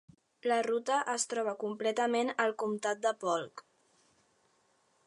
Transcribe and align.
La 0.51 0.55
ruta 0.67 0.95
es 1.15 1.25
troba 1.33 1.53
completament 1.65 2.33
al 2.45 2.57
comptat 2.65 3.05
de 3.07 3.13
Polk. 3.27 3.65